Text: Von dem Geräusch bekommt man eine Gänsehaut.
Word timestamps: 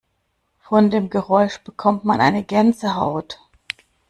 Von 0.61 0.89
dem 0.89 1.11
Geräusch 1.11 1.59
bekommt 1.63 2.05
man 2.05 2.21
eine 2.21 2.43
Gänsehaut. 2.43 3.39